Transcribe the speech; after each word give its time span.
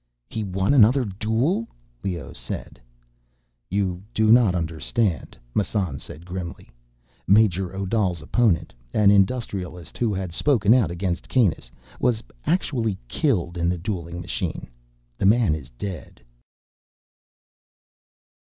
"He 0.31 0.43
won 0.43 0.73
another 0.73 1.05
duel," 1.05 1.67
Leoh 2.03 2.33
said. 2.33 2.81
"You 3.69 4.01
do 4.15 4.31
not 4.31 4.55
understand," 4.55 5.37
Massan 5.53 5.99
said 5.99 6.25
grimly. 6.25 6.71
"Major 7.27 7.75
Odal's 7.75 8.19
opponent—an 8.23 9.11
industrialist 9.11 9.99
who 9.99 10.11
had 10.11 10.33
spoken 10.33 10.73
out 10.73 10.89
against 10.89 11.29
Kanus—was 11.29 12.23
actually 12.47 12.97
killed 13.07 13.59
in 13.59 13.69
the 13.69 13.77
dueling 13.77 14.21
machine. 14.21 14.67
The 15.19 15.27
man 15.27 15.53
is 15.53 15.69
dead!" 15.69 16.19